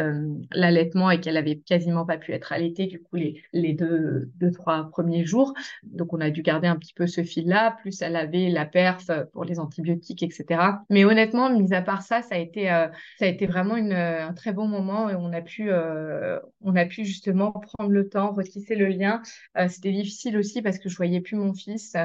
[0.51, 4.51] l'allaitement et qu'elle avait quasiment pas pu être allaitée du coup les, les deux, deux
[4.51, 5.53] trois premiers jours.
[5.83, 7.77] Donc, on a dû garder un petit peu ce fil-là.
[7.81, 10.45] Plus, elle avait la perf pour les antibiotiques, etc.
[10.89, 13.93] Mais honnêtement, mis à part ça, ça a été, euh, ça a été vraiment une,
[13.93, 18.07] un très bon moment et on a pu, euh, on a pu justement prendre le
[18.07, 19.21] temps, retisser le lien.
[19.57, 21.95] Euh, c'était difficile aussi parce que je voyais plus mon fils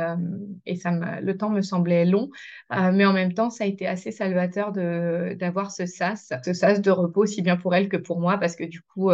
[0.66, 2.30] et ça le temps me semblait long.
[2.70, 6.90] mais en même temps, ça a été assez salvateur d'avoir ce sas, ce sas de
[6.90, 9.10] repos, aussi bien pour elle que pour moi, parce que du coup,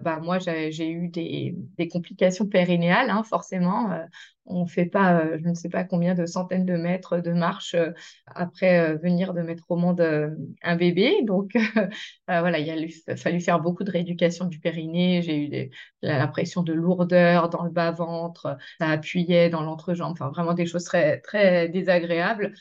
[0.00, 1.54] bah, moi, j'ai eu des,
[1.90, 3.92] complications périnéales, hein, forcément.
[3.92, 4.04] Euh,
[4.46, 7.32] on ne fait pas, euh, je ne sais pas combien de centaines de mètres de
[7.32, 7.92] marche euh,
[8.26, 10.00] après venir de mettre au monde
[10.62, 11.22] un bébé.
[11.22, 11.52] Donc,
[12.28, 12.70] voilà, il
[13.08, 15.22] a fallu faire beaucoup de rééducation du périnée.
[15.22, 15.70] J'ai eu
[16.02, 18.56] l'impression de lourdeur dans le bas-ventre.
[18.80, 20.12] Ça appuyait dans l'entrejambe.
[20.12, 22.54] Enfin, vraiment des choses très, très désagréables.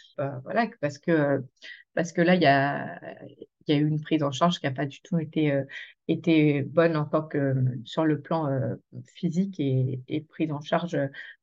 [0.43, 1.43] voilà, parce que
[1.95, 2.99] parce que là, il y a,
[3.67, 5.63] il y a eu une prise en charge qui n'a pas du tout été, euh,
[6.07, 8.75] été bonne en tant que sur le plan euh,
[9.15, 10.97] physique et, et, prise en charge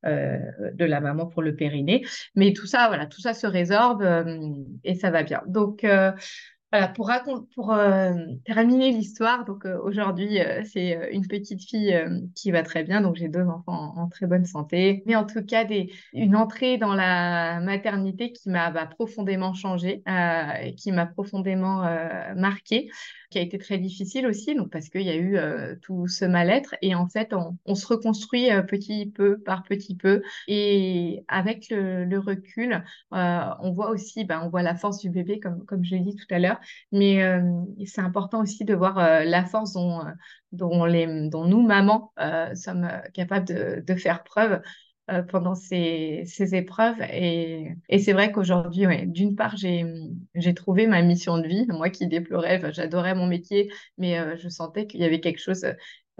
[0.04, 0.38] euh,
[0.72, 2.04] de la maman pour le périnée.
[2.34, 4.02] Mais tout ça, voilà, tout ça se résorbe
[4.84, 5.42] et ça va bien.
[5.46, 5.86] Donc,
[6.72, 7.10] voilà, pour,
[7.54, 11.98] pour euh, terminer l'histoire, donc euh, aujourd'hui, euh, c'est une petite fille
[12.36, 15.02] qui va très bien, donc j'ai deux enfants en, très bonne santé.
[15.06, 20.02] Mais en tout cas, des, une entrée dans la maternité qui m'a bah, profondément changée,
[20.76, 21.82] qui m'a profondément
[22.36, 22.88] marquée
[23.30, 26.24] qui a été très difficile aussi, donc parce qu'il y a eu euh, tout ce
[26.24, 26.74] mal-être.
[26.82, 30.22] Et en fait, on, se reconstruit euh, petit peu par petit peu.
[30.48, 32.82] Et avec le, recul,
[33.14, 36.00] euh, on voit aussi, ben, on voit la force du bébé, comme, comme je l'ai
[36.00, 36.59] dit tout à l'heure.
[36.92, 37.22] Mais
[37.86, 39.72] c'est important aussi de voir la force
[40.52, 42.12] dont, les, dont nous, mamans,
[42.54, 44.60] sommes capables de, faire preuve.
[45.10, 47.00] Euh, pendant ces, ces, épreuves.
[47.12, 51.66] Et, et c'est vrai qu'aujourd'hui, d'une part, j'ai trouvé ma mission de vie.
[51.68, 55.66] Moi qui déplorais, j'adorais mon métier, mais euh, je sentais qu'il y avait quelque chose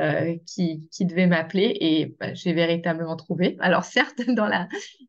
[0.00, 3.56] euh, qui, qui, devait m'appeler et bah, j'ai véritablement trouvé.
[3.60, 4.66] Alors certes dans la,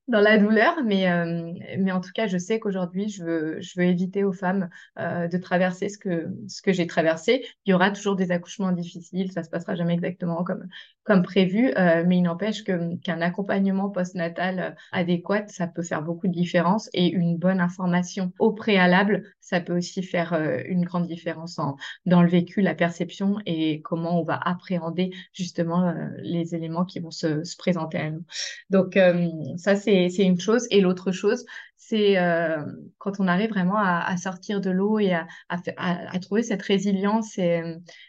[0.10, 3.80] dans la douleur, mais, euh, mais en tout cas je sais qu'aujourd'hui je veux, je
[3.80, 7.45] veux éviter aux femmes euh, de traverser ce que, ce que j'ai traversé.
[7.65, 10.67] Il y aura toujours des accouchements difficiles, ça se passera jamais exactement comme,
[11.04, 11.74] comme prévu,
[12.06, 17.08] mais il n'empêche que, qu'un accompagnement postnatal adéquat, ça peut faire beaucoup de différence et
[17.08, 20.34] une bonne information au préalable, ça peut aussi faire
[20.68, 25.88] une grande différence en, dans le vécu, la perception et comment on va appréhender justement
[25.88, 28.24] euh, les éléments qui vont se, se, présenter à nous.
[28.70, 30.68] Donc euh, ça, c'est une chose.
[30.72, 31.46] Et l'autre chose,
[31.91, 32.63] c'est euh,
[32.99, 37.62] quand on arrive vraiment à, sortir de l'eau et à, à, trouver cette résilience et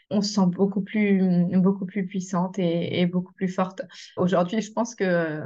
[0.09, 1.21] on se sent beaucoup plus,
[1.57, 3.81] beaucoup plus puissante et, beaucoup plus forte.
[4.15, 5.41] Aujourd'hui, je pense que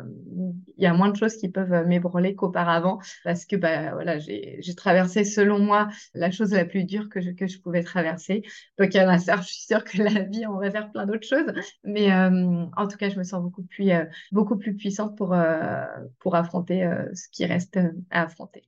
[0.78, 5.24] il y a moins de choses qui peuvent m'ébranler qu'auparavant parce que bah, j'ai traversé
[5.24, 8.44] selon moi la chose la plus dure que je, que je pouvais traverser.
[8.78, 11.06] Donc il y en a je suis sûre que la vie, on va faire plein
[11.06, 11.52] d'autres choses.
[11.84, 15.36] Mais euh, en tout cas, je me sens beaucoup plus, euh, beaucoup plus puissante pour,
[16.20, 17.80] pour affronter ce qui reste
[18.12, 18.62] à affronter.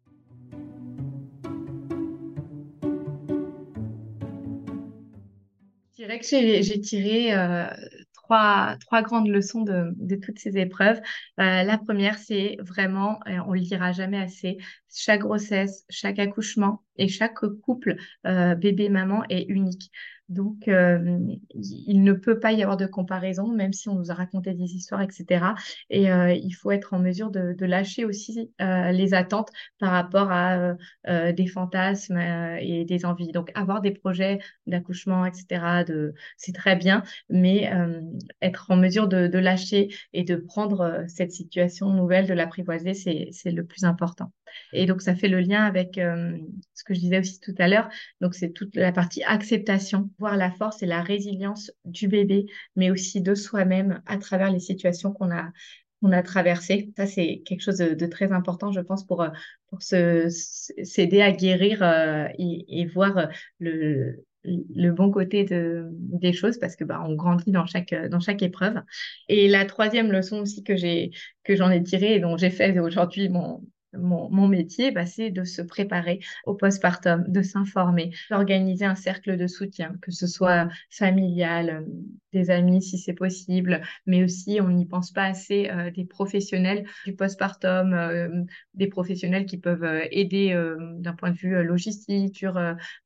[5.94, 7.68] Je dirais que j'ai tiré euh,
[8.14, 11.02] trois, trois, grandes leçons de, de toutes ces épreuves.
[11.40, 14.58] Euh, la première, c'est vraiment, on le dira jamais assez,
[14.94, 17.96] chaque grossesse, chaque accouchement et chaque couple
[18.28, 19.92] euh, bébé-maman est unique.
[20.28, 21.18] Donc, euh,
[21.56, 24.76] il ne peut pas y avoir de comparaison, même si on nous a raconté des
[24.76, 25.56] histoires, etc.
[25.90, 29.50] Et euh, il faut être en mesure de, lâcher aussi les attentes
[29.80, 30.76] par rapport à
[31.08, 32.20] des fantasmes
[32.60, 33.32] et des envies.
[33.32, 35.84] Donc, avoir des projets d'accouchement, etc.,
[36.38, 37.72] c'est très bien, mais
[38.42, 43.66] être en mesure de, lâcher et de prendre cette situation nouvelle, de l'apprivoiser, c'est, le
[43.66, 44.32] plus important.
[44.86, 47.90] Donc, ça fait le lien avec ce que je disais aussi tout à l'heure.
[48.22, 52.92] Donc, c'est toute la partie acceptation voir la force et la résilience du bébé, mais
[52.92, 55.52] aussi de soi-même à travers les situations qu'on a
[56.02, 56.92] qu'on a traversées.
[56.98, 59.26] Ça, c'est quelque chose de, très important, je pense, pour,
[59.68, 63.26] pour s'aider à guérir euh, et, voir euh,
[63.60, 68.20] le, le bon côté de, des choses parce que bah, on grandit dans chaque, dans
[68.20, 68.76] chaque épreuve.
[69.28, 71.12] Et la troisième leçon aussi que j'ai
[71.44, 73.62] que j'en ai tirée et dont j'ai fait aujourd'hui mon,
[73.94, 79.48] mon, métier, bah, c'est de se préparer au postpartum, de s'informer, d'organiser un cercle de
[79.48, 81.82] soutien, que ce soit familial, euh,
[82.32, 86.86] des amis si c'est possible, mais aussi on n'y pense pas assez euh, des professionnels
[87.06, 88.44] du postpartum, euh,
[88.76, 90.56] des professionnels qui peuvent aider
[91.00, 92.54] d'un point de vue logistique sur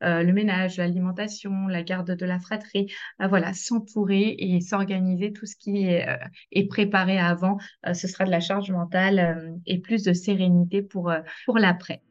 [0.02, 5.86] le ménage, l'alimentation, la garde de la fratrie, voilà, s'entourer et s'organiser tout ce qui
[5.86, 6.06] est,
[6.52, 7.58] est préparé avant,
[7.94, 12.02] ce sera de la charge mentale et plus de sérénité pour, euh, pour l'après.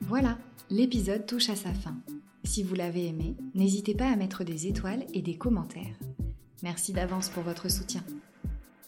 [0.00, 0.38] Voilà,
[0.70, 1.96] l'épisode touche à sa fin.
[2.44, 5.98] Si vous l'avez aimé, n'hésitez pas à mettre des étoiles et des commentaires.
[6.62, 8.02] Merci d'avance pour votre soutien.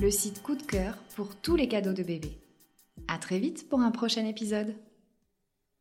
[0.00, 2.38] le site coup de cœur pour tous les cadeaux de bébé.
[3.08, 4.74] À très vite pour un prochain épisode.